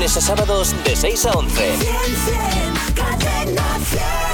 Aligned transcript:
a 0.00 0.08
sábados 0.08 0.74
de 0.82 0.96
6 0.96 1.26
a 1.26 1.32
11. 1.32 1.78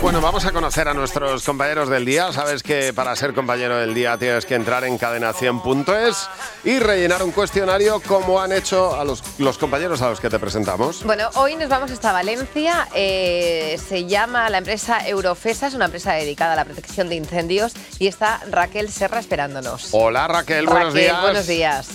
Bueno, 0.00 0.20
vamos 0.20 0.44
a 0.44 0.52
conocer 0.52 0.86
a 0.86 0.94
nuestros 0.94 1.42
compañeros 1.44 1.88
del 1.88 2.04
día. 2.04 2.32
Sabes 2.32 2.62
que 2.62 2.92
para 2.92 3.16
ser 3.16 3.34
compañero 3.34 3.76
del 3.76 3.92
día 3.92 4.16
tienes 4.16 4.46
que 4.46 4.54
entrar 4.54 4.84
en 4.84 4.96
cadena100.es 4.96 6.28
y 6.62 6.78
rellenar 6.78 7.24
un 7.24 7.32
cuestionario 7.32 7.98
como 7.98 8.40
han 8.40 8.52
hecho 8.52 8.94
a 8.94 9.04
los, 9.04 9.24
los 9.38 9.58
compañeros 9.58 10.02
a 10.02 10.10
los 10.10 10.20
que 10.20 10.30
te 10.30 10.38
presentamos. 10.38 11.02
Bueno, 11.02 11.30
hoy 11.34 11.56
nos 11.56 11.68
vamos 11.68 11.90
hasta 11.90 12.12
Valencia. 12.12 12.86
Eh, 12.94 13.76
se 13.88 14.04
llama 14.04 14.48
la 14.50 14.58
empresa 14.58 15.04
Eurofesa, 15.08 15.66
es 15.66 15.74
una 15.74 15.86
empresa 15.86 16.12
dedicada 16.12 16.52
a 16.52 16.56
la 16.56 16.64
protección 16.64 17.08
de 17.08 17.16
incendios 17.16 17.72
y 17.98 18.06
está 18.06 18.40
Raquel 18.48 18.88
Serra 18.92 19.18
esperándonos. 19.18 19.88
Hola 19.90 20.28
Raquel, 20.28 20.66
buenos 20.66 20.94
Raquel, 20.94 21.02
días. 21.02 21.22
buenos 21.22 21.46
días. 21.48 21.88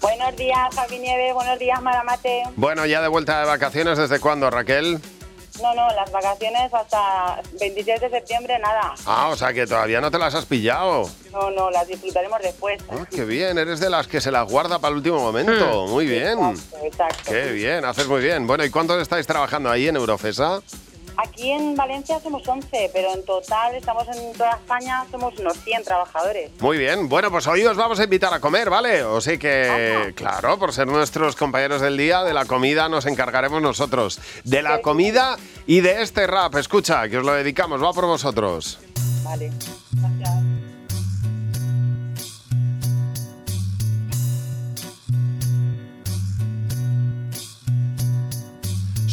Buenos 0.00 0.36
días, 0.36 0.74
Javi 0.74 0.98
Nieve. 0.98 1.32
Buenos 1.32 1.58
días, 1.58 1.80
Maramate. 1.82 2.42
Bueno, 2.56 2.86
ya 2.86 3.02
de 3.02 3.08
vuelta 3.08 3.40
de 3.40 3.46
vacaciones, 3.46 3.98
¿desde 3.98 4.20
cuándo, 4.20 4.50
Raquel? 4.50 5.00
No, 5.60 5.74
no, 5.74 5.88
las 5.90 6.10
vacaciones 6.12 6.72
hasta 6.72 7.42
26 7.58 8.00
de 8.00 8.10
septiembre, 8.10 8.58
nada. 8.60 8.94
Ah, 9.06 9.28
o 9.28 9.36
sea 9.36 9.52
que 9.52 9.66
todavía 9.66 10.00
no 10.00 10.08
te 10.08 10.18
las 10.18 10.32
has 10.34 10.46
pillado. 10.46 11.10
No, 11.32 11.50
no, 11.50 11.70
las 11.70 11.88
disfrutaremos 11.88 12.40
después. 12.40 12.80
Ah, 12.88 13.04
qué 13.10 13.24
bien, 13.24 13.58
eres 13.58 13.80
de 13.80 13.90
las 13.90 14.06
que 14.06 14.20
se 14.20 14.30
las 14.30 14.48
guarda 14.48 14.78
para 14.78 14.92
el 14.92 14.98
último 14.98 15.18
momento. 15.18 15.86
Muy 15.88 16.06
bien. 16.06 16.38
Exacto, 16.38 16.86
exacto. 16.86 17.32
Qué 17.32 17.52
bien, 17.52 17.84
haces 17.84 18.06
muy 18.06 18.20
bien. 18.20 18.46
Bueno, 18.46 18.64
¿y 18.64 18.70
cuántos 18.70 19.02
estáis 19.02 19.26
trabajando 19.26 19.68
ahí 19.68 19.88
en 19.88 19.96
Eurofesa? 19.96 20.60
Aquí 21.20 21.50
en 21.50 21.74
Valencia 21.74 22.20
somos 22.20 22.46
11, 22.46 22.90
pero 22.92 23.12
en 23.12 23.24
total 23.24 23.74
estamos 23.74 24.06
en 24.06 24.32
toda 24.34 24.52
España, 24.52 25.04
somos 25.10 25.36
unos 25.36 25.58
100 25.64 25.82
trabajadores. 25.82 26.52
Muy 26.60 26.78
bien, 26.78 27.08
bueno, 27.08 27.28
pues 27.32 27.44
hoy 27.48 27.64
os 27.66 27.76
vamos 27.76 27.98
a 27.98 28.04
invitar 28.04 28.32
a 28.32 28.38
comer, 28.38 28.70
¿vale? 28.70 29.02
O 29.02 29.20
sea 29.20 29.36
que, 29.36 30.12
claro, 30.14 30.60
por 30.60 30.72
ser 30.72 30.86
nuestros 30.86 31.34
compañeros 31.34 31.80
del 31.80 31.96
día, 31.96 32.22
de 32.22 32.32
la 32.32 32.44
comida 32.44 32.88
nos 32.88 33.04
encargaremos 33.04 33.60
nosotros. 33.60 34.20
De 34.44 34.62
la 34.62 34.80
comida 34.80 35.36
y 35.66 35.80
de 35.80 36.02
este 36.02 36.24
rap, 36.28 36.54
escucha, 36.54 37.08
que 37.08 37.18
os 37.18 37.24
lo 37.24 37.32
dedicamos, 37.32 37.82
va 37.82 37.92
por 37.92 38.06
vosotros. 38.06 38.78
Vale, 39.24 39.50
gracias. 39.90 40.37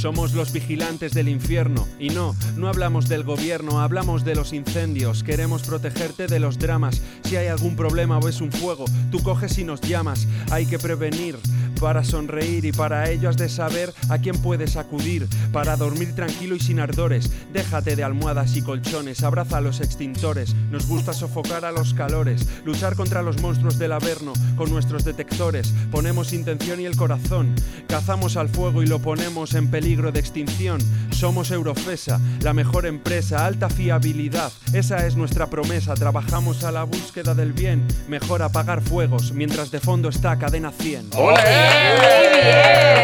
Somos 0.06 0.36
los 0.36 0.52
vigilantes 0.52 1.14
del 1.14 1.28
infierno. 1.28 1.88
Y 2.00 2.10
no, 2.10 2.36
no 2.58 2.68
hablamos 2.68 3.10
del 3.10 3.24
gobierno, 3.24 3.82
hablamos 3.82 4.24
de 4.24 4.36
los 4.36 4.54
incendios. 4.54 5.24
Queremos 5.24 5.64
protegerte 5.64 6.28
de 6.28 6.40
los 6.40 6.60
dramas. 6.60 7.02
Si 7.24 7.38
hay 7.38 7.48
algún 7.48 7.76
problema 7.76 8.20
o 8.20 8.30
es 8.30 8.40
un 8.40 8.52
fuego, 8.52 8.86
tú 9.10 9.24
coges 9.24 9.58
y 9.58 9.64
nos 9.64 9.82
llamas. 9.82 10.28
Hay 10.52 10.68
que 10.68 10.78
prevenir 10.78 11.40
para 11.76 12.04
sonreír 12.04 12.66
y 12.66 12.72
para 12.72 13.10
ello 13.10 13.30
has 13.30 13.38
de 13.38 13.50
saber 13.50 13.94
a 14.10 14.18
quién 14.18 14.38
puedes 14.38 14.76
acudir. 14.76 15.28
Para 15.52 15.76
dormir 15.76 16.16
tranquilo 16.16 16.56
y 16.56 16.60
sin 16.60 16.80
ardores. 16.80 17.32
Déjate 17.54 17.96
de 17.96 18.04
almohadas 18.04 18.56
y 18.56 18.62
colchones, 18.62 19.24
abraza 19.24 19.58
a 19.58 19.62
los 19.62 19.82
extintores. 19.82 20.56
Nos 20.72 20.88
gusta 20.88 21.14
sofocar 21.14 21.66
a 21.66 21.72
los 21.72 21.94
calores, 21.94 22.48
luchar 22.66 22.96
contra 22.96 23.22
los 23.22 23.42
monstruos 23.42 23.78
del 23.78 23.92
averno 23.92 24.34
con 24.56 24.70
nuestros 24.70 25.04
detectores. 25.06 25.74
Ponemos 25.92 26.34
intención 26.34 26.80
y 26.80 26.86
el 26.86 26.96
corazón. 26.96 27.56
Cazamos 27.88 28.38
al 28.38 28.50
fuego 28.50 28.84
y 28.84 28.88
lo 28.88 29.00
ponemos 29.00 29.54
en 29.54 29.70
peligro 29.70 30.12
de 30.12 30.20
extinción. 30.20 30.80
Somos 31.12 31.52
Eurofesa, 31.52 32.20
la 32.42 32.54
mejor 32.54 32.86
empresa, 32.86 33.46
alta 33.46 33.70
fiabilidad. 33.70 34.52
Esa 34.74 35.06
es 35.08 35.16
nuestra 35.16 35.48
promesa. 35.48 35.94
Trabajamos 35.94 36.64
a 36.64 36.72
la 36.72 36.84
búsqueda 36.84 37.34
del 37.34 37.54
bien. 37.54 37.86
Mejor 38.08 38.42
apagar 38.42 38.82
fuegos 38.82 39.32
mientras 39.34 39.72
de 39.72 39.80
fondo 39.80 40.10
está 40.10 40.38
cadena 40.38 40.72
100. 40.72 41.12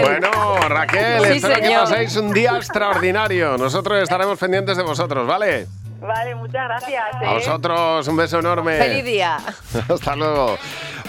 Bueno, 0.01 0.55
Raquel, 0.67 1.25
Sí, 1.25 1.37
espero 1.37 1.61
que 1.61 1.69
paséis 1.75 2.15
un 2.17 2.31
día 2.31 2.57
extraordinario. 2.57 3.57
Nosotros 3.57 4.01
estaremos 4.01 4.37
pendientes 4.37 4.77
de 4.77 4.83
vosotros, 4.83 5.27
¿vale? 5.27 5.67
Vale, 6.01 6.33
muchas 6.33 6.67
gracias. 6.67 7.03
A 7.13 7.23
¿eh? 7.23 7.33
vosotros 7.35 8.07
un 8.07 8.17
beso 8.17 8.39
enorme. 8.39 8.77
¡Feliz 8.77 9.05
día! 9.05 9.37
Hasta 9.89 10.15
luego. 10.15 10.57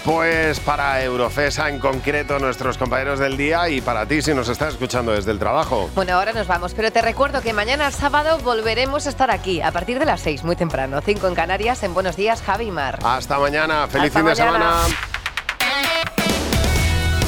Pues 0.05 0.59
para 0.59 1.01
Eurofesa 1.01 1.69
en 1.69 1.79
concreto, 1.79 2.37
nuestros 2.37 2.77
compañeros 2.77 3.19
del 3.19 3.37
día 3.37 3.69
y 3.69 3.79
para 3.79 4.05
ti 4.05 4.21
si 4.21 4.33
nos 4.33 4.49
estás 4.49 4.73
escuchando 4.73 5.13
desde 5.13 5.31
el 5.31 5.39
trabajo. 5.39 5.89
Bueno, 5.95 6.15
ahora 6.15 6.33
nos 6.33 6.45
vamos, 6.45 6.73
pero 6.73 6.91
te 6.91 7.01
recuerdo 7.01 7.41
que 7.41 7.53
mañana 7.53 7.89
sábado 7.89 8.37
volveremos 8.39 9.07
a 9.07 9.09
estar 9.09 9.31
aquí 9.31 9.61
a 9.61 9.71
partir 9.71 9.99
de 9.99 10.05
las 10.05 10.19
6, 10.19 10.43
muy 10.43 10.57
temprano, 10.57 10.99
5 11.01 11.25
en 11.27 11.35
Canarias, 11.35 11.83
en 11.83 11.93
Buenos 11.93 12.17
Días, 12.17 12.41
Javi 12.41 12.65
y 12.65 12.71
Mar. 12.71 12.99
Hasta 13.01 13.39
mañana. 13.39 13.87
Feliz 13.87 14.07
Hasta 14.07 14.19
fin 14.19 14.27
de 14.27 14.35
semana. 14.35 14.73